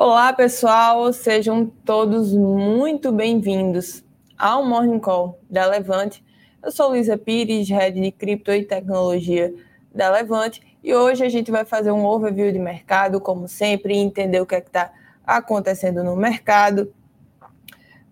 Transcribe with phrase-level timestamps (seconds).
[0.00, 4.04] Olá, pessoal, sejam todos muito bem-vindos
[4.38, 6.24] ao Morning Call da Levante.
[6.62, 9.52] Eu sou Luísa Pires, head de cripto e tecnologia
[9.92, 14.40] da Levante, e hoje a gente vai fazer um overview de mercado, como sempre, entender
[14.40, 14.92] o que é está
[15.26, 16.94] acontecendo no mercado.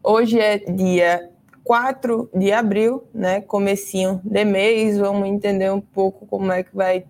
[0.02, 1.30] Hoje é dia
[1.62, 3.40] 4 de abril, né?
[3.42, 7.04] Comecinho de mês, vamos entender um pouco como é que vai.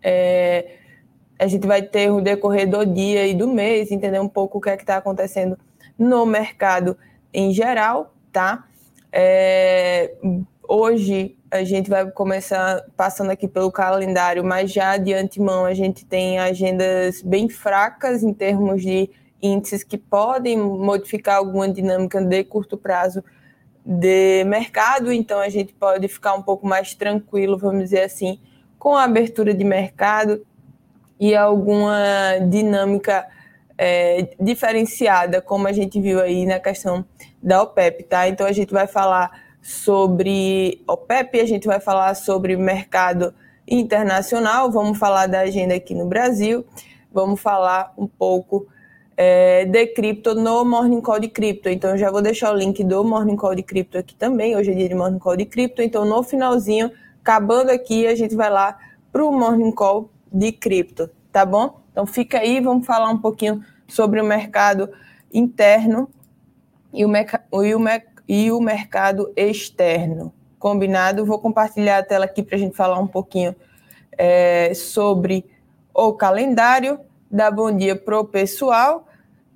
[0.00, 0.78] É,
[1.42, 4.60] a gente vai ter o decorrer do dia e do mês, entender um pouco o
[4.60, 5.58] que é que está acontecendo
[5.98, 6.96] no mercado
[7.34, 8.64] em geral, tá?
[9.10, 10.14] É,
[10.68, 16.06] hoje a gente vai começar passando aqui pelo calendário, mas já de antemão a gente
[16.06, 19.10] tem agendas bem fracas em termos de
[19.42, 23.20] índices que podem modificar alguma dinâmica de curto prazo
[23.84, 28.38] de mercado, então a gente pode ficar um pouco mais tranquilo, vamos dizer assim,
[28.78, 30.46] com a abertura de mercado
[31.22, 33.28] e alguma dinâmica
[33.78, 37.04] é, diferenciada, como a gente viu aí na questão
[37.40, 38.26] da OPEP, tá?
[38.26, 39.30] Então a gente vai falar
[39.62, 43.32] sobre OPEP, a gente vai falar sobre mercado
[43.68, 46.66] internacional, vamos falar da agenda aqui no Brasil,
[47.12, 48.66] vamos falar um pouco
[49.16, 51.68] é, de cripto no Morning Call de cripto.
[51.68, 54.56] Então já vou deixar o link do Morning Call de cripto aqui também.
[54.56, 55.82] Hoje é dia de Morning Call de cripto.
[55.82, 58.76] Então no finalzinho, acabando aqui, a gente vai lá
[59.12, 61.80] para o Morning Call de cripto, tá bom?
[61.90, 64.88] Então fica aí, vamos falar um pouquinho sobre o mercado
[65.32, 66.08] interno
[66.92, 67.12] e o,
[67.62, 67.80] e o,
[68.28, 70.32] e o mercado externo.
[70.58, 71.26] Combinado?
[71.26, 73.54] Vou compartilhar a tela aqui para a gente falar um pouquinho
[74.16, 75.44] é, sobre
[75.92, 77.00] o calendário.
[77.30, 79.06] Dá bom dia pro pessoal.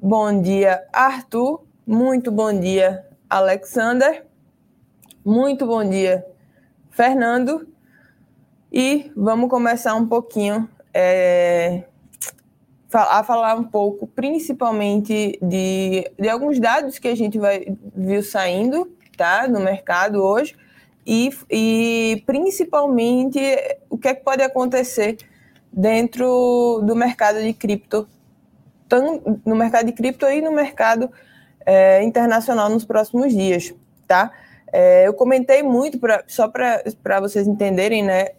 [0.00, 1.62] Bom dia, Arthur.
[1.86, 4.26] Muito bom dia, Alexander.
[5.24, 6.26] Muito bom dia,
[6.90, 7.66] Fernando.
[8.78, 11.84] E vamos começar um pouquinho é,
[12.92, 18.94] a falar um pouco, principalmente de, de alguns dados que a gente vai viu saindo
[19.16, 20.54] tá, no mercado hoje,
[21.06, 23.40] e, e principalmente
[23.88, 25.16] o que, é que pode acontecer
[25.72, 28.06] dentro do mercado de cripto,
[29.46, 31.10] no mercado de cripto e no mercado
[31.64, 33.74] é, internacional nos próximos dias,
[34.06, 34.30] tá?
[34.70, 38.32] É, eu comentei muito, pra, só para vocês entenderem, né?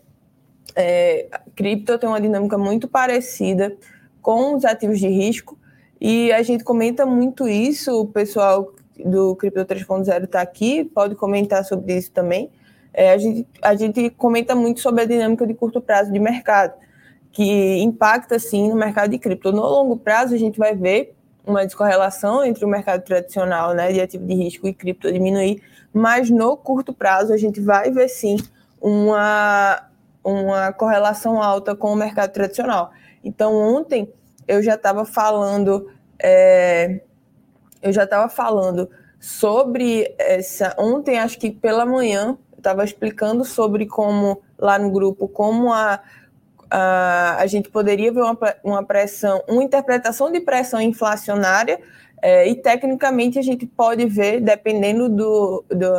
[0.78, 3.76] É, cripto tem uma dinâmica muito parecida
[4.22, 5.58] com os ativos de risco
[6.00, 8.74] e a gente comenta muito isso, o pessoal
[9.04, 12.52] do Cripto 3.0 está aqui, pode comentar sobre isso também.
[12.94, 16.74] É, a, gente, a gente comenta muito sobre a dinâmica de curto prazo de mercado,
[17.32, 19.52] que impacta sim no mercado de cripto.
[19.52, 24.02] No longo prazo, a gente vai ver uma descorrelação entre o mercado tradicional né, de
[24.02, 25.62] ativo de risco e cripto diminuir,
[25.94, 28.38] mas no curto prazo a gente vai ver sim
[28.82, 29.87] uma,
[30.34, 32.92] uma correlação alta com o mercado tradicional.
[33.24, 34.12] Então, ontem
[34.48, 35.90] eu já estava falando,
[36.20, 37.02] é,
[37.82, 38.90] eu já estava falando
[39.20, 40.76] sobre essa.
[40.78, 46.02] Ontem, acho que pela manhã, eu estava explicando sobre como, lá no grupo, como a,
[46.70, 51.80] a, a gente poderia ver uma, uma pressão, uma interpretação de pressão inflacionária,
[52.22, 55.94] é, e tecnicamente a gente pode ver, dependendo do, do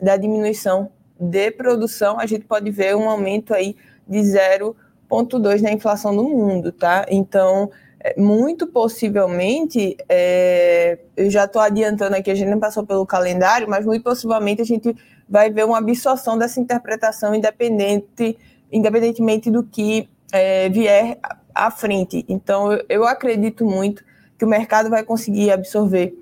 [0.00, 0.90] da diminuição
[1.22, 6.72] de produção, a gente pode ver um aumento aí de 0,2 na inflação do mundo,
[6.72, 7.06] tá?
[7.08, 13.06] Então, é, muito possivelmente, é, eu já estou adiantando aqui, a gente não passou pelo
[13.06, 14.96] calendário, mas muito possivelmente a gente
[15.28, 18.36] vai ver uma absorção dessa interpretação independente,
[18.72, 21.18] independentemente do que é, vier
[21.54, 22.24] à frente.
[22.28, 24.04] Então, eu, eu, acredito muito
[24.36, 26.18] que o mercado vai conseguir absorver,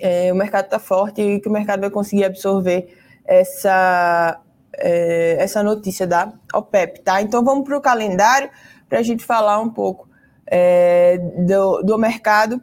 [0.00, 2.88] é, o mercado está forte e que o mercado vai conseguir absorver
[3.26, 4.40] essa,
[4.74, 7.20] é, essa notícia da OPEP, tá?
[7.20, 8.50] Então vamos para o calendário
[8.88, 10.08] para a gente falar um pouco
[10.46, 12.62] é, do, do mercado.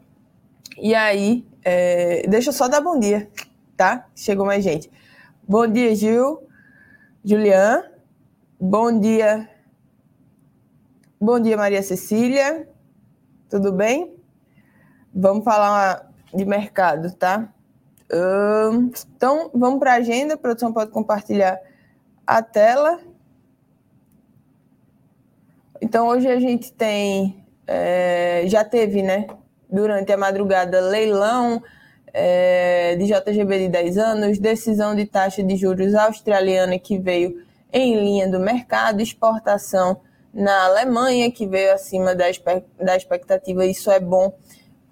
[0.77, 3.29] E aí, é, deixa eu só dar bom dia,
[3.77, 4.07] tá?
[4.15, 4.89] Chegou mais gente.
[5.47, 6.47] Bom dia, Gil,
[7.23, 7.83] Julian.
[8.59, 9.49] Bom dia.
[11.19, 12.67] Bom dia, Maria Cecília.
[13.49, 14.15] Tudo bem?
[15.13, 17.52] Vamos falar de mercado, tá?
[18.13, 20.35] Então, vamos para a agenda.
[20.35, 21.59] A produção pode compartilhar
[22.25, 22.99] a tela.
[25.81, 29.27] Então, hoje a gente tem, é, já teve, né,
[29.69, 31.61] durante a madrugada, leilão
[32.13, 37.99] é, de JGB de 10 anos, decisão de taxa de juros australiana que veio em
[37.99, 39.99] linha do mercado, exportação
[40.33, 42.25] na Alemanha, que veio acima da,
[42.79, 44.33] da expectativa, isso é bom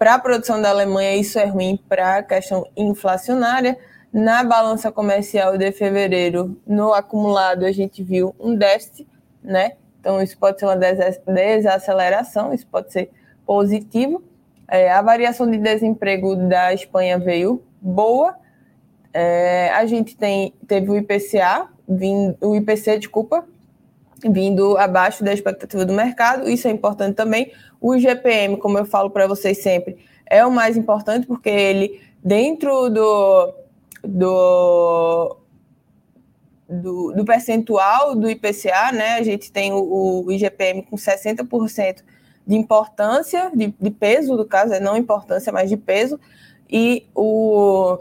[0.02, 3.78] para a produção da Alemanha, isso é ruim para a questão inflacionária.
[4.12, 9.06] Na balança comercial de fevereiro, no acumulado, a gente viu um déficit,
[9.40, 9.74] né?
[10.00, 13.10] Então, isso pode ser uma desaceleração, isso pode ser
[13.46, 14.24] positivo.
[14.66, 18.34] É, a variação de desemprego da Espanha veio boa.
[19.14, 21.68] É, a gente tem, teve o IPCA,
[22.40, 23.46] o IPC, desculpa,
[24.30, 26.48] vindo abaixo da expectativa do mercado.
[26.48, 27.52] Isso é importante também.
[27.80, 32.88] O IGPM, como eu falo para vocês sempre, é o mais importante porque ele, dentro
[32.88, 33.54] do,
[34.02, 35.36] do,
[36.68, 42.02] do, do percentual do IPCA, né, a gente tem o, o IGPM com 60%
[42.46, 46.18] de importância, de, de peso, no caso, é não importância, mas de peso,
[46.68, 47.98] e o,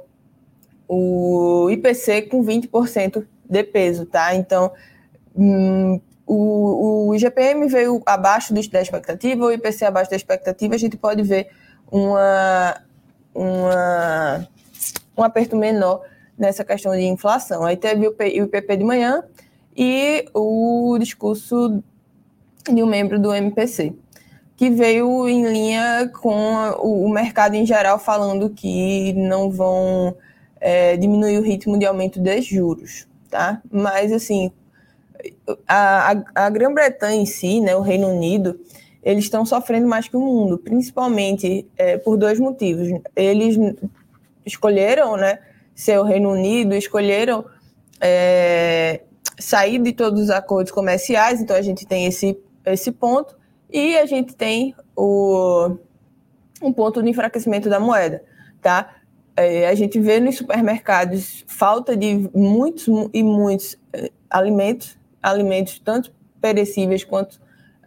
[0.88, 4.34] o IPC com 20% de peso, tá?
[4.34, 4.72] Então,
[5.36, 10.98] hum, o, o IGPM veio abaixo da expectativa, o IPC abaixo da expectativa, a gente
[10.98, 11.50] pode ver
[11.92, 12.82] uma,
[13.34, 14.48] uma,
[15.18, 16.02] um aperto menor
[16.38, 17.64] nessa questão de inflação.
[17.64, 19.24] Aí teve o IPP de manhã
[19.76, 21.84] e o discurso
[22.66, 23.94] de um membro do MPC,
[24.56, 30.16] que veio em linha com o mercado em geral falando que não vão
[30.60, 33.62] é, diminuir o ritmo de aumento dos juros, tá?
[33.72, 34.52] Mas, assim,
[35.68, 38.60] a, a, a Grã-Bretanha em si, né, o Reino Unido,
[39.04, 42.88] eles estão sofrendo mais que o mundo, principalmente é, por dois motivos.
[43.16, 43.58] Eles
[44.46, 45.40] escolheram, né,
[45.74, 47.46] ser o Reino Unido, escolheram
[48.00, 49.02] é,
[49.40, 53.36] sair de todos os acordos comerciais, então a gente tem esse, esse ponto,
[53.72, 55.78] e a gente tem o,
[56.62, 58.24] um ponto de enfraquecimento da moeda,
[58.62, 58.96] tá?
[59.36, 66.12] É, a gente vê nos supermercados falta de muitos e muitos é, alimentos, alimentos tanto
[66.42, 67.40] perecíveis quanto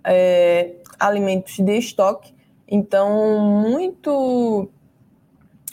[0.05, 2.35] é, alimentos de estoque.
[2.69, 4.71] Então, muito,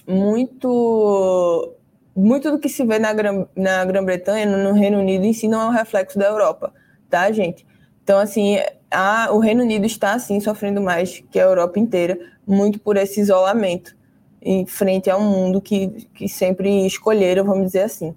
[0.08, 1.74] muito,
[2.16, 3.14] muito do que se vê na,
[3.56, 6.74] na Grã-Bretanha, no Reino Unido em si, não é um reflexo da Europa,
[7.10, 7.66] tá, gente?
[8.04, 8.58] Então, assim,
[8.90, 13.22] a, o Reino Unido está, assim, sofrendo mais que a Europa inteira, muito por esse
[13.22, 13.96] isolamento
[14.42, 18.16] em frente ao mundo que, que sempre escolheram, vamos dizer assim.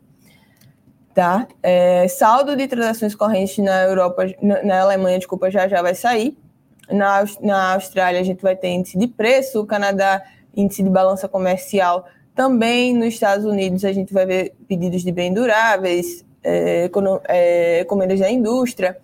[1.14, 1.46] Tá?
[1.62, 6.36] É, saldo de transações correntes na Europa, na, na Alemanha, desculpa, já já vai sair.
[6.90, 10.22] Na, na Austrália, a gente vai ter índice de preço, o Canadá,
[10.56, 12.04] índice de balança comercial.
[12.34, 16.90] Também nos Estados Unidos, a gente vai ver pedidos de bens duráveis, é,
[17.28, 18.98] é, encomendas da indústria,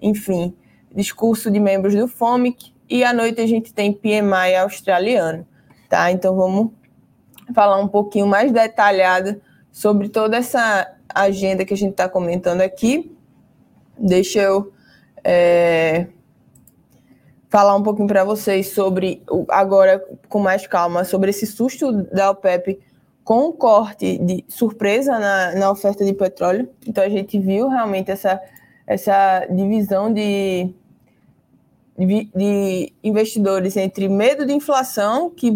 [0.00, 0.54] enfim,
[0.94, 2.72] discurso de membros do FOMIC.
[2.88, 5.44] E à noite a gente tem PMI australiano.
[5.88, 6.12] Tá?
[6.12, 6.70] Então vamos
[7.54, 9.40] falar um pouquinho mais detalhado
[9.76, 13.14] sobre toda essa agenda que a gente está comentando aqui.
[13.98, 14.72] Deixa eu
[15.22, 16.06] é,
[17.50, 22.80] falar um pouquinho para vocês sobre, agora com mais calma, sobre esse susto da OPEP
[23.22, 26.70] com o corte de surpresa na, na oferta de petróleo.
[26.86, 28.40] Então a gente viu realmente essa,
[28.86, 30.72] essa divisão de,
[31.98, 35.52] de, de investidores entre medo de inflação, que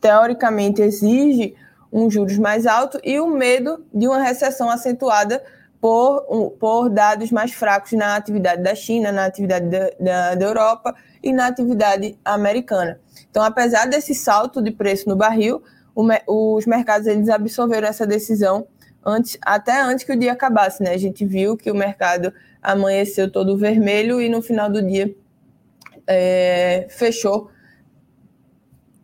[0.00, 1.56] teoricamente exige
[1.92, 5.42] um juros mais alto, e o medo de uma recessão acentuada
[5.80, 10.94] por, por dados mais fracos na atividade da China, na atividade da, da, da Europa
[11.22, 13.00] e na atividade americana.
[13.30, 15.62] Então, apesar desse salto de preço no barril,
[16.26, 18.66] os mercados eles absorveram essa decisão
[19.04, 20.82] antes, até antes que o dia acabasse.
[20.82, 20.92] Né?
[20.92, 25.14] A gente viu que o mercado amanheceu todo vermelho e no final do dia
[26.06, 27.50] é, fechou.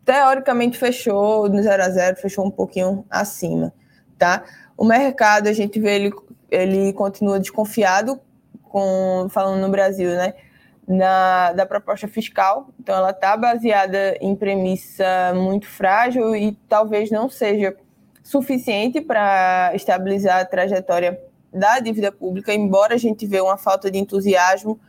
[0.05, 3.73] Teoricamente fechou no 0 a 0, fechou um pouquinho acima,
[4.17, 4.43] tá?
[4.77, 6.13] O mercado, a gente vê ele
[6.49, 8.19] ele continua desconfiado
[8.63, 10.33] com falando no Brasil, né?
[10.87, 12.69] Na, da proposta fiscal.
[12.79, 17.75] Então, ela está baseada em premissa muito frágil e talvez não seja
[18.23, 21.19] suficiente para estabilizar a trajetória
[21.51, 24.79] da dívida pública, embora a gente vê uma falta de entusiasmo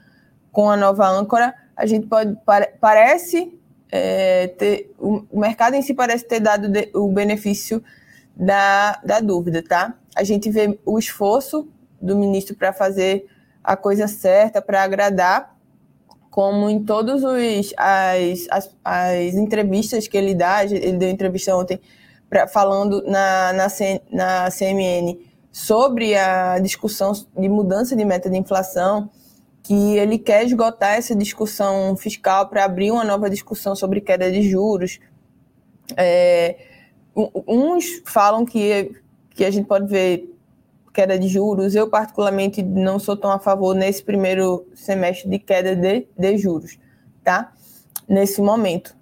[0.51, 2.37] com a nova âncora, a gente pode
[2.81, 3.56] parece
[3.90, 7.83] é, ter o mercado em si parece ter dado o benefício
[8.35, 9.95] da, da dúvida, tá?
[10.14, 11.69] A gente vê o esforço
[12.00, 13.26] do ministro para fazer
[13.62, 15.57] a coisa certa, para agradar,
[16.31, 17.73] como em todas as,
[18.50, 21.81] as, as, entrevistas que ele dá, ele deu entrevista ontem
[22.28, 23.66] pra, falando na, na,
[24.12, 25.19] na CMN
[25.50, 29.09] sobre a discussão de mudança de meta de inflação,
[29.67, 34.49] que ele quer esgotar essa discussão fiscal para abrir uma nova discussão sobre queda de
[34.49, 35.01] juros.
[35.97, 36.57] É,
[37.49, 38.93] uns falam que,
[39.31, 40.33] que a gente pode ver
[40.95, 41.75] queda de juros.
[41.75, 46.79] Eu, particularmente, não sou tão a favor nesse primeiro semestre de queda de, de juros,
[47.25, 47.53] tá?
[48.09, 48.97] Nesse momento.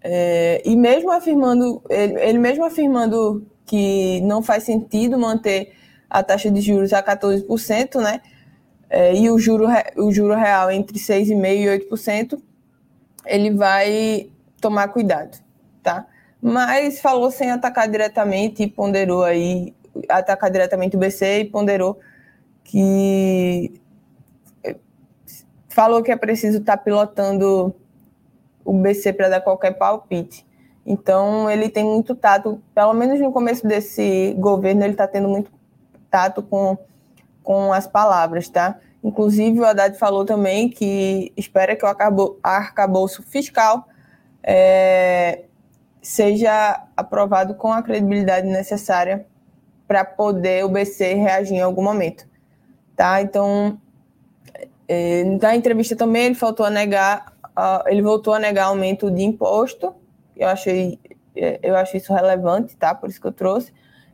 [0.00, 5.74] É, e mesmo afirmando, ele, ele mesmo afirmando que não faz sentido manter
[6.08, 8.22] a taxa de juros a 14%, né?
[8.94, 12.38] É, e o juro, o juro real entre 6,5% e 8%,
[13.24, 14.28] ele vai
[14.60, 15.38] tomar cuidado,
[15.82, 16.06] tá?
[16.42, 19.74] Mas falou sem atacar diretamente e ponderou aí,
[20.10, 22.00] atacar diretamente o BC e ponderou
[22.64, 23.80] que
[25.70, 27.74] falou que é preciso estar tá pilotando
[28.62, 30.44] o BC para dar qualquer palpite.
[30.84, 35.50] Então, ele tem muito tato, pelo menos no começo desse governo, ele está tendo muito
[36.10, 36.76] tato com,
[37.42, 38.78] com as palavras, tá?
[39.02, 43.88] Inclusive, o Haddad falou também que espera que o arcabouço fiscal
[44.42, 45.44] é,
[46.00, 49.26] seja aprovado com a credibilidade necessária
[49.88, 52.26] para poder o BC reagir em algum momento,
[52.96, 53.20] tá?
[53.20, 53.78] Então,
[54.88, 59.22] é, na entrevista também ele faltou a negar, uh, ele voltou a negar aumento de
[59.22, 59.94] imposto.
[60.36, 60.98] Eu achei,
[61.36, 62.94] é, eu acho isso relevante, tá?
[62.94, 63.72] Por isso que eu trouxe.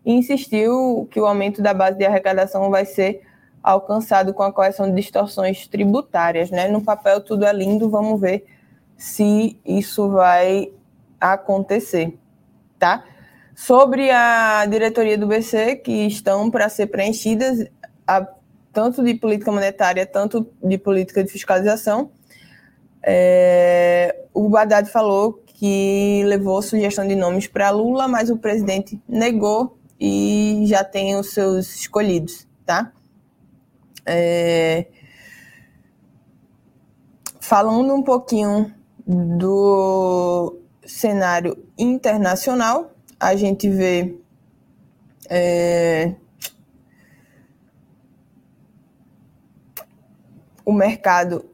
[0.08, 3.20] E insistiu que o aumento da base de arrecadação vai ser
[3.62, 6.66] alcançado com a correção de distorções tributárias, né?
[6.66, 8.46] No papel tudo é lindo, vamos ver
[8.96, 10.72] se isso vai
[11.20, 12.18] acontecer,
[12.78, 13.04] tá?
[13.54, 17.68] Sobre a diretoria do BC, que estão para ser preenchidas,
[18.06, 18.26] a
[18.72, 22.10] tanto de política monetária, tanto de política de fiscalização.
[23.02, 29.77] É, o Haddad falou que levou sugestão de nomes para Lula, mas o presidente negou
[30.00, 32.92] e já tem os seus escolhidos, tá?
[34.06, 34.86] É,
[37.40, 38.74] falando um pouquinho
[39.06, 44.16] do cenário internacional, a gente vê
[45.28, 46.14] é,
[50.64, 51.44] o mercado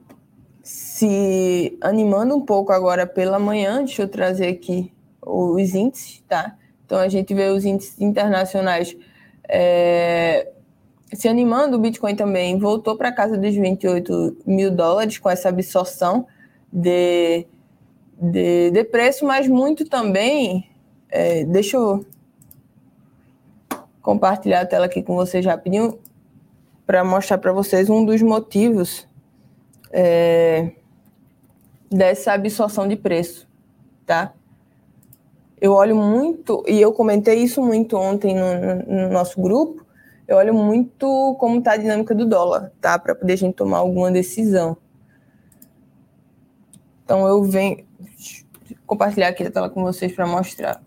[0.62, 3.78] se animando um pouco agora pela manhã.
[3.78, 6.56] Deixa eu trazer aqui os índices, tá?
[6.94, 8.96] Então a gente vê os índices internacionais
[9.48, 10.52] é,
[11.12, 11.76] se animando.
[11.76, 16.24] O Bitcoin também voltou para casa dos 28 mil dólares com essa absorção
[16.72, 17.48] de,
[18.16, 20.70] de, de preço, mas muito também.
[21.10, 22.06] É, deixa eu
[24.00, 25.98] compartilhar a tela aqui com vocês rapidinho
[26.86, 29.04] para mostrar para vocês um dos motivos
[29.90, 30.70] é,
[31.90, 33.48] dessa absorção de preço,
[34.06, 34.32] tá?
[35.64, 39.83] Eu olho muito, e eu comentei isso muito ontem no, no nosso grupo,
[40.28, 42.99] eu olho muito como está a dinâmica do dólar, tá?
[42.99, 44.76] Para poder a gente tomar alguma decisão.
[47.02, 47.83] Então eu venho
[48.87, 50.83] compartilhar aqui a tela com vocês para mostrar.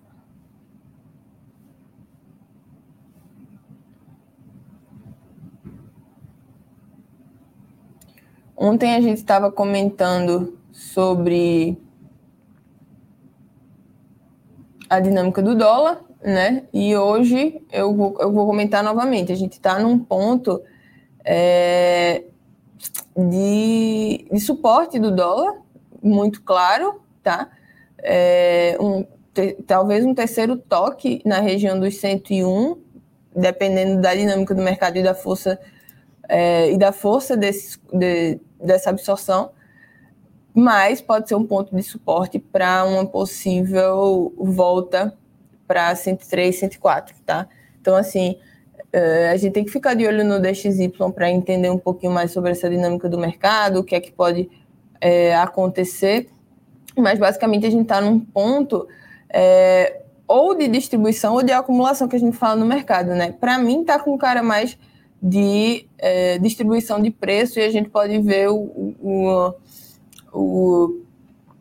[8.56, 11.82] Ontem a gente estava comentando sobre
[14.90, 16.64] a dinâmica do dólar, né?
[16.74, 19.32] E hoje eu vou, eu vou comentar novamente.
[19.32, 20.62] A gente está num ponto
[21.24, 22.24] é,
[23.16, 25.56] de, de, suporte do dólar,
[26.02, 27.50] muito claro, tá?
[28.00, 32.78] É, um, te, talvez um terceiro toque na região dos 101,
[33.36, 35.60] dependendo da dinâmica do mercado e da força
[36.30, 39.52] é, e da força desse, de, dessa absorção,
[40.58, 45.16] mas pode ser um ponto de suporte para uma possível volta
[45.68, 47.48] para 103, 104, tá?
[47.80, 48.40] Então, assim,
[48.92, 52.32] é, a gente tem que ficar de olho no DXY para entender um pouquinho mais
[52.32, 54.50] sobre essa dinâmica do mercado, o que é que pode
[55.00, 56.28] é, acontecer,
[56.98, 58.88] mas basicamente a gente está num ponto
[59.30, 63.32] é, ou de distribuição ou de acumulação que a gente fala no mercado, né?
[63.32, 64.76] Para mim, tá com cara mais
[65.22, 69.54] de é, distribuição de preço e a gente pode ver o, o,
[70.38, 71.02] o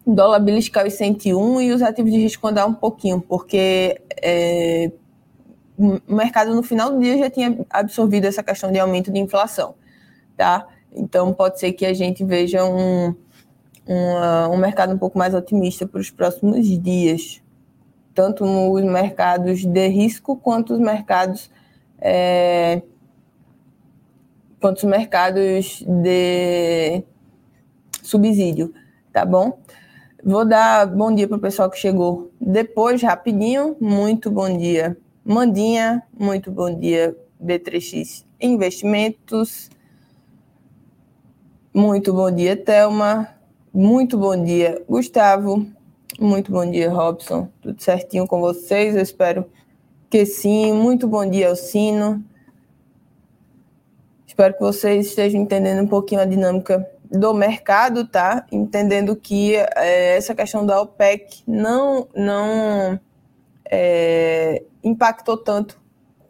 [0.07, 4.93] dólar beliscal 101 e os ativos de risco andar um pouquinho, porque é,
[5.77, 9.75] o mercado no final do dia já tinha absorvido essa questão de aumento de inflação,
[10.37, 10.67] tá?
[10.93, 13.15] Então pode ser que a gente veja um,
[13.87, 17.43] um, um mercado um pouco mais otimista para os próximos dias,
[18.15, 21.51] tanto nos mercados de risco quanto os mercados
[21.99, 22.83] é,
[24.61, 27.03] quanto os mercados de
[28.07, 28.73] subsídio,
[29.13, 29.59] tá bom?
[30.25, 33.77] Vou dar bom dia para o pessoal que chegou depois, rapidinho.
[33.81, 36.03] Muito bom dia, Mandinha.
[36.19, 39.71] Muito bom dia, B3X Investimentos.
[41.73, 43.29] Muito bom dia, Thelma.
[43.73, 45.67] Muito bom dia, Gustavo.
[46.19, 47.49] Muito bom dia, Robson.
[47.61, 48.97] Tudo certinho com vocês?
[48.97, 49.45] Eu espero
[50.09, 50.73] que sim.
[50.73, 52.25] Muito bom dia, Alcino.
[54.27, 58.47] Espero que vocês estejam entendendo um pouquinho a dinâmica do mercado, tá?
[58.51, 62.99] Entendendo que é, essa questão da OPEC não, não
[63.71, 65.81] é, impactou tanto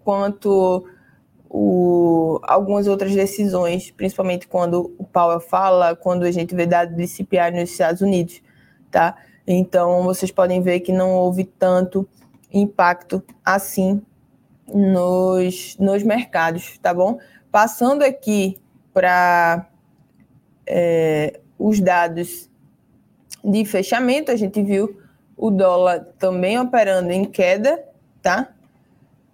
[0.05, 0.87] quanto
[1.49, 7.07] o, algumas outras decisões, principalmente quando o Powell fala, quando a gente vê dados de
[7.07, 8.43] CPI nos Estados Unidos,
[8.91, 9.17] tá?
[9.47, 12.09] Então, vocês podem ver que não houve tanto
[12.53, 14.03] impacto assim
[14.67, 17.19] nos, nos mercados, tá bom?
[17.51, 18.59] Passando aqui
[18.93, 19.69] para
[20.67, 22.51] é, os dados
[23.45, 25.01] de fechamento, a gente viu
[25.37, 27.83] o dólar também operando em queda,
[28.23, 28.49] tá?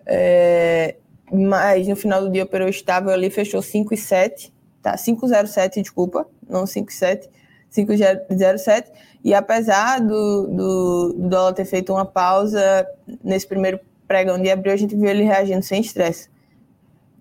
[0.04, 0.96] É,
[1.32, 4.50] mas no final do dia operou estável ali, fechou 5,7,
[4.82, 4.96] tá?
[4.96, 7.28] 5,07, desculpa, não 5,7,
[7.72, 8.86] 5,07.
[9.24, 12.86] E apesar do, do, do, dólar ter feito uma pausa
[13.22, 16.28] nesse primeiro pregão de abril, a gente viu ele reagindo sem estresse,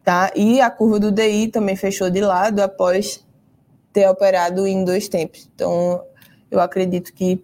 [0.03, 0.31] tá?
[0.35, 3.23] E a curva do DI também fechou de lado após
[3.93, 5.49] ter operado em dois tempos.
[5.53, 6.03] Então,
[6.49, 7.43] eu acredito que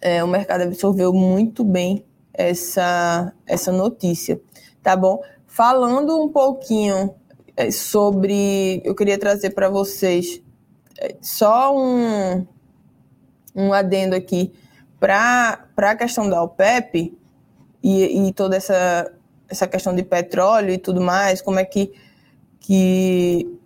[0.00, 4.40] é, o mercado absorveu muito bem essa, essa notícia,
[4.82, 5.22] tá bom?
[5.46, 7.14] Falando um pouquinho
[7.56, 10.42] é, sobre, eu queria trazer para vocês
[10.98, 12.46] é, só um,
[13.54, 14.52] um adendo aqui
[14.98, 17.16] para a questão da OPEP
[17.82, 19.12] e, e toda essa,
[19.48, 21.92] essa questão de petróleo e tudo mais, como é que,
[22.60, 23.58] que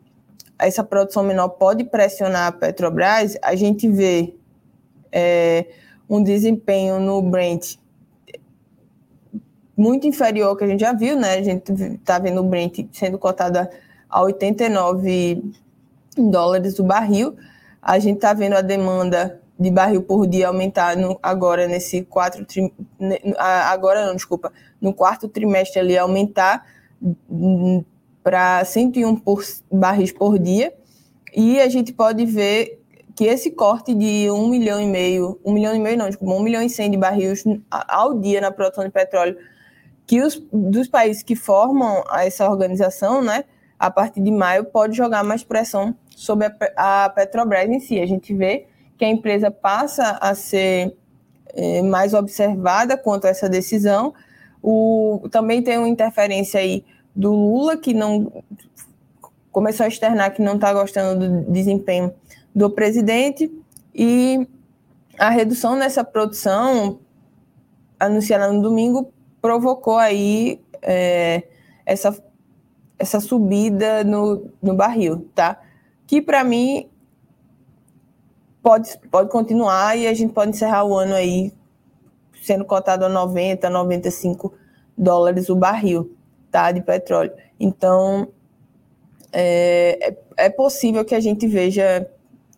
[0.58, 4.34] essa produção menor pode pressionar a Petrobras, a gente vê
[5.12, 5.66] é,
[6.08, 7.76] um desempenho no Brent
[9.76, 11.34] muito inferior ao que a gente já viu, né?
[11.34, 13.68] A gente está vendo o Brent sendo cotado
[14.08, 15.52] a 89
[16.16, 17.36] dólares o barril.
[17.82, 22.44] A gente está vendo a demanda de barril por dia aumentar no, agora nesse quatro
[22.44, 22.72] tri,
[23.38, 26.66] agora não, desculpa, no quarto trimestre ali aumentar
[28.26, 30.74] para 101 por, barris por dia.
[31.32, 32.82] E a gente pode ver
[33.14, 36.42] que esse corte de um milhão e meio, um milhão e meio não, desculpa, um
[36.42, 39.36] milhão e cem de barris ao dia na produção de petróleo,
[40.08, 43.44] que os dos países que formam essa organização, né,
[43.78, 48.00] a partir de maio, pode jogar mais pressão sobre a, a Petrobras em si.
[48.00, 48.66] A gente vê
[48.98, 50.96] que a empresa passa a ser
[51.54, 54.12] é, mais observada quanto a essa decisão.
[54.60, 56.84] O, também tem uma interferência aí
[57.16, 58.30] do Lula, que não
[59.50, 62.12] começou a externar que não está gostando do desempenho
[62.54, 63.50] do presidente
[63.94, 64.46] e
[65.18, 67.00] a redução nessa produção
[67.98, 71.44] anunciada no domingo provocou aí é,
[71.86, 72.22] essa,
[72.98, 75.58] essa subida no, no barril, tá?
[76.06, 76.88] Que para mim
[78.62, 81.52] pode, pode continuar e a gente pode encerrar o ano aí
[82.42, 84.52] sendo cotado a 90, 95
[84.96, 86.15] dólares o barril,
[86.50, 86.72] tá?
[86.72, 87.32] De petróleo.
[87.58, 88.28] Então,
[89.32, 89.98] é,
[90.36, 92.08] é, é possível que a gente veja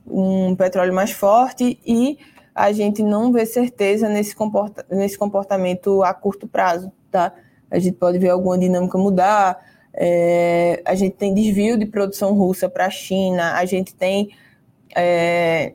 [0.07, 2.18] um petróleo mais forte e
[2.55, 7.33] a gente não vê certeza nesse, comporta nesse comportamento a curto prazo, tá?
[7.70, 9.59] A gente pode ver alguma dinâmica mudar,
[9.94, 14.31] é, a gente tem desvio de produção russa para a China, a gente tem
[14.96, 15.74] é,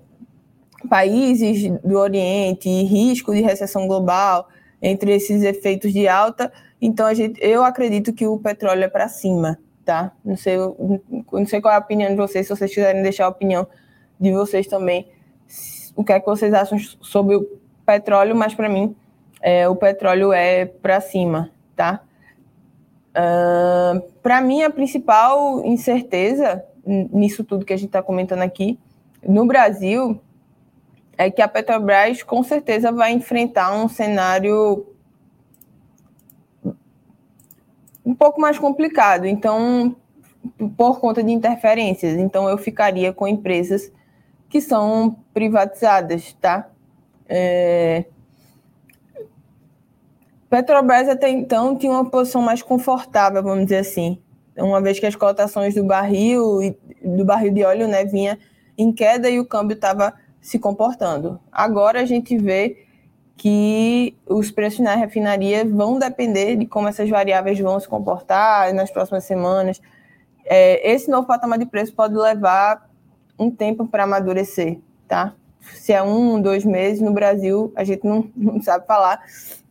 [0.89, 4.47] países do Oriente risco de recessão global
[4.81, 6.51] entre esses efeitos de alta.
[6.85, 10.11] Então, a gente, eu acredito que o petróleo é para cima, tá?
[10.23, 13.29] Não sei, não sei qual é a opinião de vocês, se vocês quiserem deixar a
[13.29, 13.65] opinião
[14.19, 15.07] de vocês também
[15.95, 17.47] o que é que vocês acham sobre o
[17.85, 18.93] petróleo, mas para mim
[19.41, 22.01] é, o petróleo é para cima, tá?
[23.15, 28.77] Uh, para mim a principal incerteza nisso tudo que a gente está comentando aqui
[29.25, 30.19] no Brasil
[31.15, 34.92] é que a Petrobras com certeza vai enfrentar um cenário
[38.05, 39.25] um pouco mais complicado.
[39.25, 39.95] Então,
[40.77, 43.91] por conta de interferências, então eu ficaria com empresas
[44.49, 46.69] que são privatizadas, tá?
[47.27, 48.05] É...
[50.49, 54.21] Petrobras até então tinha uma posição mais confortável, vamos dizer assim,
[54.55, 56.59] uma vez que as cotações do barril
[57.03, 58.37] do barril de óleo, né, vinha
[58.77, 61.39] em queda e o câmbio estava se comportando.
[61.51, 62.85] Agora a gente vê
[63.35, 68.91] que os preços na refinaria vão depender de como essas variáveis vão se comportar nas
[68.91, 69.81] próximas semanas.
[70.45, 72.89] É, esse novo patamar de preço pode levar
[73.37, 75.33] um tempo para amadurecer, tá?
[75.61, 79.21] Se é um, dois meses, no Brasil a gente não, não sabe falar,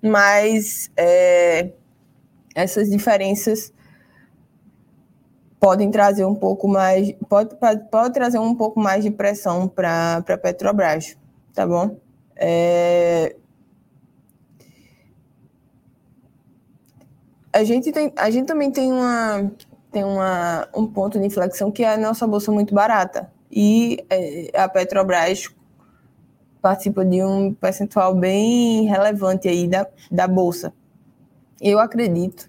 [0.03, 1.71] mas é,
[2.55, 3.73] essas diferenças
[5.61, 7.55] podem trazer um pouco mais, pode,
[7.89, 11.17] pode trazer um pouco mais de pressão para a Petrobras,
[11.55, 11.97] tá bom?
[12.35, 13.37] É,
[17.53, 19.51] a gente tem, a gente também tem uma
[19.91, 24.51] tem uma, um ponto de inflexão que é a nossa bolsa muito barata e é,
[24.55, 25.55] a Petrobras
[26.63, 30.73] participa de um percentual bem relevante aí da, da bolsa.
[31.61, 32.49] Eu acredito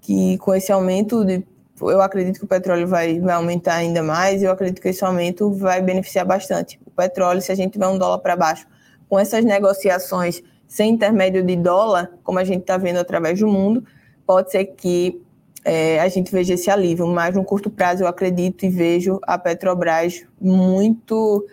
[0.00, 1.44] que com esse aumento de
[1.80, 5.50] eu acredito que o petróleo vai, vai aumentar ainda mais, eu acredito que esse aumento
[5.52, 6.80] vai beneficiar bastante.
[6.86, 8.66] O petróleo, se a gente tiver um dólar para baixo,
[9.08, 13.84] com essas negociações sem intermédio de dólar, como a gente está vendo através do mundo,
[14.26, 15.20] pode ser que
[15.64, 19.38] é, a gente veja esse alívio, mas no curto prazo eu acredito e vejo a
[19.38, 21.46] Petrobras muito.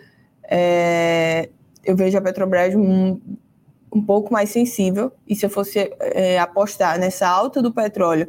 [0.44, 1.48] É,
[1.82, 3.18] eu vejo a Petrobras um,
[3.92, 8.28] um, pouco mais sensível, e se eu fosse é, apostar nessa alta do petróleo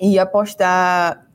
[0.00, 1.26] e apostar.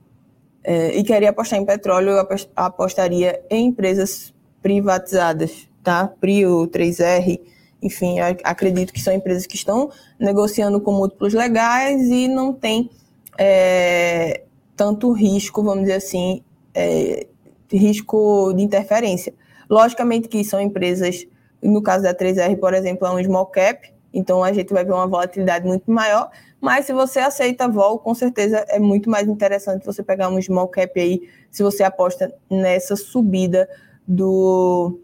[0.64, 6.08] É, e queria apostar em petróleo, eu apostaria em empresas privatizadas, tá?
[6.20, 7.40] Prio, 3R,
[7.86, 12.90] enfim, acredito que são empresas que estão negociando com múltiplos legais e não tem
[13.38, 14.42] é,
[14.76, 16.44] tanto risco, vamos dizer assim,
[16.74, 17.28] é,
[17.72, 19.36] risco de interferência.
[19.70, 21.28] Logicamente que são empresas,
[21.62, 24.94] no caso da 3R, por exemplo, é um small cap, então a gente vai ver
[24.94, 29.86] uma volatilidade muito maior, mas se você aceita vol, com certeza é muito mais interessante
[29.86, 31.22] você pegar um small cap aí,
[31.52, 33.70] se você aposta nessa subida
[34.08, 35.00] do,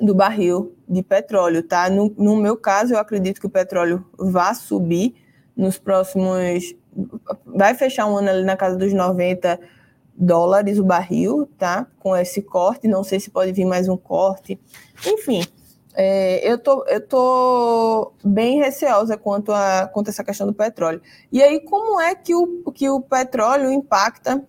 [0.00, 1.88] do barril de petróleo, tá?
[1.90, 5.14] No, no meu caso, eu acredito que o petróleo vá subir
[5.56, 6.74] nos próximos.
[7.44, 9.60] Vai fechar um ano ali na casa dos 90
[10.16, 11.86] dólares o barril, tá?
[11.98, 14.60] Com esse corte, não sei se pode vir mais um corte.
[15.06, 15.42] Enfim,
[15.94, 21.00] é, eu, tô, eu tô bem receosa quanto a, quanto a essa questão do petróleo.
[21.32, 24.44] E aí, como é que o, que o petróleo impacta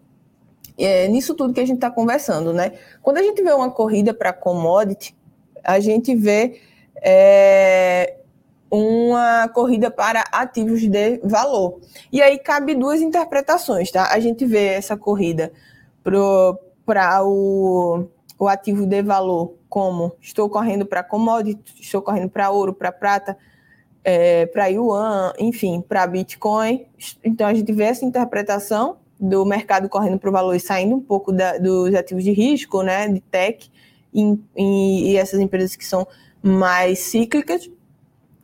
[0.78, 2.74] é, nisso tudo que a gente está conversando, né?
[3.02, 5.16] Quando a gente vê uma corrida para commodity,
[5.64, 6.60] a gente vê
[7.02, 8.16] é,
[8.70, 11.80] uma corrida para ativos de valor.
[12.12, 14.10] E aí cabe duas interpretações, tá?
[14.12, 15.52] A gente vê essa corrida
[16.04, 18.08] para o,
[18.40, 23.38] o ativo de valor como estou correndo para commodity, estou correndo para ouro, para prata,
[24.04, 26.86] é, para yuan, enfim, para Bitcoin.
[27.24, 31.00] Então a gente vê essa interpretação do mercado correndo para o valor e saindo um
[31.00, 33.72] pouco da, dos ativos de risco, né, de tech,
[34.14, 36.08] e, e, essas empresas que são
[36.42, 37.70] mais cíclicas.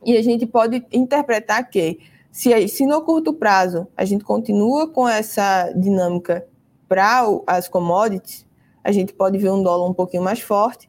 [0.04, 1.98] E a gente pode interpretar que,
[2.30, 6.46] se, se no curto prazo a gente continua com essa dinâmica
[6.88, 8.46] para as commodities,
[8.82, 10.88] a gente pode ver um dólar um pouquinho mais forte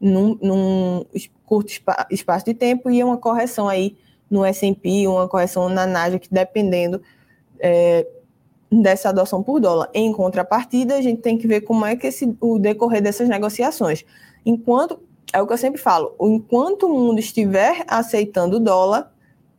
[0.00, 1.04] num, num
[1.44, 1.72] curto
[2.10, 3.96] espaço de tempo e uma correção aí
[4.30, 7.02] no S&P, uma correção na Nasdaq, dependendo
[7.58, 8.06] é,
[8.70, 9.88] dessa adoção por dólar.
[9.92, 14.04] Em contrapartida, a gente tem que ver como é que esse, o decorrer dessas negociações.
[14.46, 15.00] Enquanto,
[15.32, 19.12] é o que eu sempre falo, enquanto o mundo estiver aceitando dólar,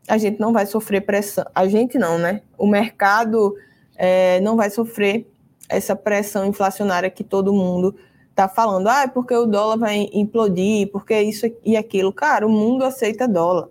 [0.08, 1.46] a gente não vai sofrer pressão.
[1.54, 2.42] A gente não, né?
[2.58, 3.56] O mercado
[3.96, 5.28] é, não vai sofrer
[5.70, 7.96] essa pressão inflacionária que todo mundo
[8.30, 8.88] está falando.
[8.88, 12.12] Ah, é porque o dólar vai implodir, porque isso e aquilo.
[12.12, 13.70] Cara, o mundo aceita dólar.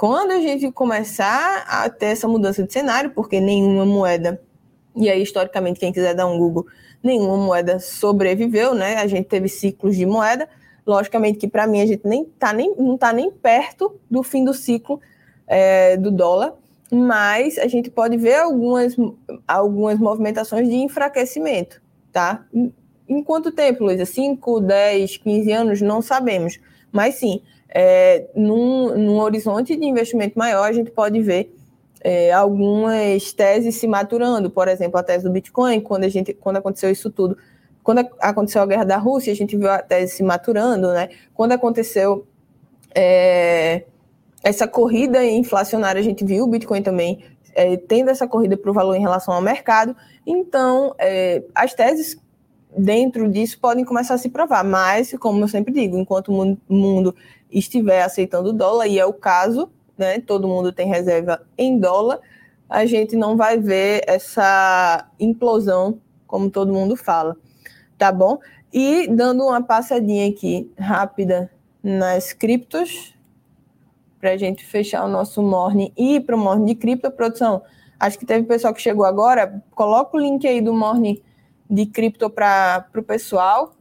[0.00, 4.40] Quando a gente começar a ter essa mudança de cenário, porque nenhuma moeda,
[4.96, 6.66] e aí historicamente quem quiser dar um Google,
[7.02, 8.94] nenhuma moeda sobreviveu, né?
[8.96, 10.48] A gente teve ciclos de moeda.
[10.86, 14.42] Logicamente que para mim a gente nem tá nem, não está nem perto do fim
[14.42, 14.98] do ciclo
[15.46, 16.54] é, do dólar,
[16.90, 18.96] mas a gente pode ver algumas,
[19.46, 21.78] algumas movimentações de enfraquecimento,
[22.10, 22.46] tá?
[23.06, 24.06] Em quanto tempo, Luísa?
[24.06, 25.82] 5, 10, 15 anos?
[25.82, 26.58] Não sabemos.
[26.90, 31.54] Mas sim, é, num, num horizonte de investimento maior, a gente pode ver
[32.00, 36.56] é, algumas teses se maturando, por exemplo, a tese do Bitcoin, quando, a gente, quando
[36.56, 37.36] aconteceu isso tudo,
[37.82, 41.10] quando aconteceu a guerra da Rússia, a gente viu a tese se maturando, né?
[41.34, 42.26] Quando aconteceu
[42.94, 43.84] é,
[44.42, 48.74] essa corrida inflacionária, a gente viu o Bitcoin também é, tendo essa corrida para o
[48.74, 49.96] valor em relação ao mercado.
[50.26, 52.18] Então, é, as teses
[52.76, 57.14] dentro disso podem começar a se provar, mas, como eu sempre digo, enquanto o mundo
[57.50, 62.20] estiver aceitando dólar, e é o caso, né, todo mundo tem reserva em dólar,
[62.68, 67.36] a gente não vai ver essa implosão, como todo mundo fala,
[67.98, 68.38] tá bom?
[68.72, 71.50] E dando uma passadinha aqui rápida
[71.82, 73.14] nas criptos,
[74.20, 77.62] para a gente fechar o nosso morning e ir para o morning de cripto, produção.
[77.98, 81.20] Acho que teve pessoal que chegou agora, coloca o link aí do morning
[81.70, 83.74] de cripto para o pessoal.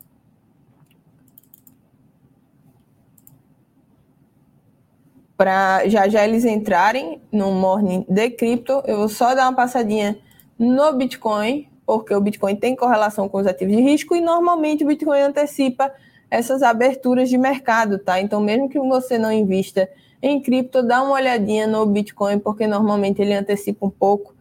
[5.36, 10.20] Para já já eles entrarem no morning de cripto, eu vou só dar uma passadinha
[10.58, 14.88] no Bitcoin, porque o Bitcoin tem correlação com os ativos de risco e normalmente o
[14.88, 15.92] Bitcoin antecipa
[16.30, 18.22] essas aberturas de mercado, tá?
[18.22, 19.90] Então, mesmo que você não invista
[20.22, 24.36] em cripto, dá uma olhadinha no Bitcoin, porque normalmente ele antecipa um pouco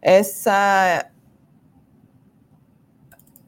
[0.00, 1.04] essa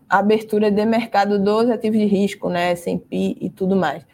[0.09, 4.07] abertura de mercado dos ativos de risco, né, S&P e tudo mais.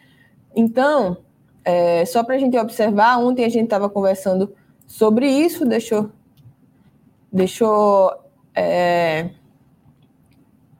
[0.55, 1.19] Então,
[1.65, 4.53] é, só para a gente observar, ontem a gente estava conversando
[4.87, 6.11] sobre isso, deixou,
[7.33, 8.13] deixou
[8.55, 9.31] é,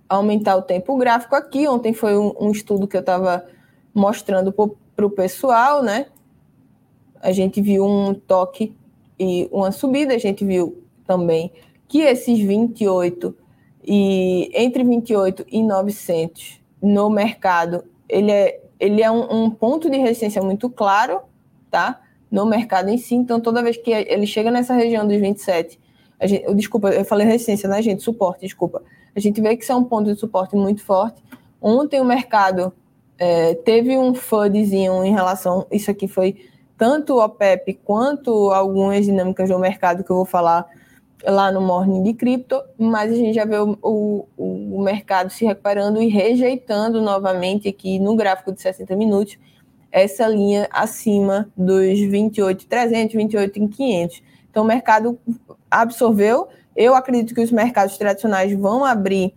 [0.09, 1.67] aumentar o tempo gráfico aqui.
[1.67, 3.47] Ontem foi um, um estudo que eu estava
[3.95, 6.07] mostrando para o pessoal, né?
[7.21, 8.75] A gente viu um toque
[9.19, 11.53] e uma subida, a gente viu também
[11.87, 13.37] que esses 28
[13.85, 19.97] e entre 28 e 900 no mercado, ele é, ele é um, um ponto de
[19.97, 21.21] resistência muito claro,
[21.71, 22.01] tá?
[22.31, 25.79] No mercado em si, então toda vez que ele chega nessa região dos 27,
[26.19, 28.03] a gente, desculpa, eu falei resistência, né, gente?
[28.03, 28.83] Suporte, desculpa.
[29.15, 31.23] A gente vê que isso é um ponto de suporte muito forte.
[31.61, 32.73] Ontem o mercado
[33.19, 35.67] é, teve um FUDzinho em relação.
[35.71, 40.67] Isso aqui foi tanto o OPEP quanto algumas dinâmicas do mercado que eu vou falar
[41.25, 45.45] lá no Morning de Cripto, mas a gente já vê o, o, o mercado se
[45.45, 49.39] recuperando e rejeitando novamente aqui no gráfico de 60 minutos
[49.91, 54.23] essa linha acima dos 28,300, 28,500.
[54.51, 55.19] Então o mercado
[55.71, 56.49] absorveu.
[56.75, 59.35] Eu acredito que os mercados tradicionais vão abrir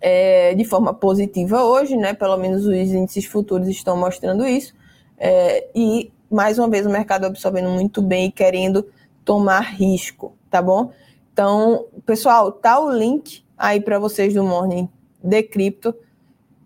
[0.00, 2.12] é, de forma positiva hoje, né?
[2.12, 4.74] Pelo menos os índices futuros estão mostrando isso.
[5.16, 8.86] É, e, mais uma vez, o mercado absorvendo muito bem e querendo
[9.24, 10.92] tomar risco, tá bom?
[11.32, 14.88] Então, pessoal, tá o link aí para vocês do Morning
[15.22, 15.94] de Cripto.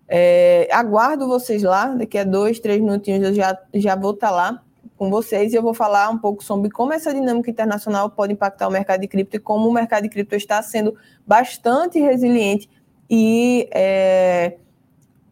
[0.09, 4.35] É, aguardo vocês lá, daqui a dois, três minutinhos eu já, já vou estar tá
[4.35, 4.63] lá
[4.97, 8.69] com vocês e eu vou falar um pouco sobre como essa dinâmica internacional pode impactar
[8.69, 10.95] o mercado de cripto e como o mercado de cripto está sendo
[11.27, 12.69] bastante resiliente
[13.11, 14.59] e é,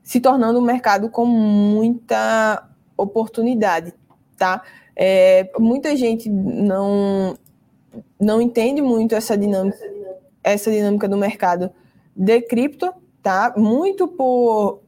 [0.03, 3.95] se tornando um mercado com muita oportunidade,
[4.37, 4.63] tá?
[4.97, 7.37] É, muita gente não
[8.21, 9.79] não entende muito essa dinâmica,
[10.43, 11.71] essa dinâmica do mercado
[12.15, 13.55] de cripto, tá?
[13.57, 14.81] Muito por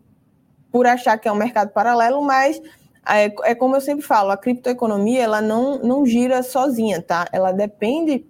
[0.71, 2.59] por achar que é um mercado paralelo, mas
[3.07, 7.29] é, é como eu sempre falo, a criptoeconomia ela não, não gira sozinha, tá?
[7.31, 8.25] Ela depende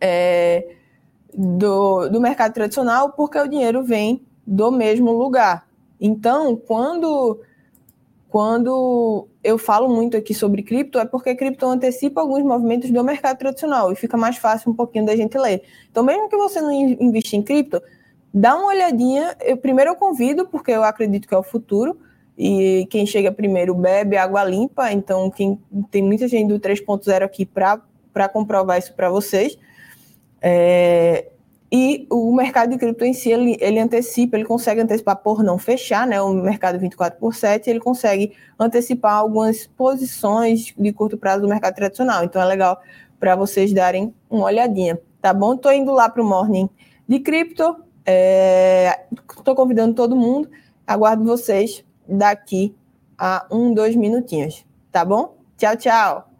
[0.00, 0.74] é,
[1.32, 5.66] do, do mercado tradicional, porque o dinheiro vem do mesmo lugar.
[6.00, 7.40] Então, quando,
[8.30, 13.38] quando eu falo muito aqui sobre cripto, é porque cripto antecipa alguns movimentos do mercado
[13.38, 15.64] tradicional e fica mais fácil um pouquinho da gente ler.
[15.90, 17.82] Então, mesmo que você não invista em cripto,
[18.32, 19.36] dá uma olhadinha.
[19.40, 21.98] Eu, primeiro eu convido, porque eu acredito que é o futuro,
[22.38, 27.44] e quem chega primeiro bebe água limpa, então quem, tem muita gente do 3.0 aqui
[27.44, 29.58] para comprovar isso para vocês.
[30.40, 31.32] É,
[31.72, 35.56] e o mercado de cripto em si, ele, ele antecipa, ele consegue antecipar por não
[35.56, 36.20] fechar, né?
[36.20, 41.76] O mercado 24 por 7, ele consegue antecipar algumas posições de curto prazo do mercado
[41.76, 42.24] tradicional.
[42.24, 42.80] Então é legal
[43.20, 45.54] para vocês darem uma olhadinha, tá bom?
[45.54, 46.68] Estou indo lá para o Morning
[47.06, 50.50] de cripto, estou é, convidando todo mundo,
[50.84, 52.74] aguardo vocês daqui
[53.16, 55.36] a um, dois minutinhos, tá bom?
[55.56, 56.30] Tchau, tchau!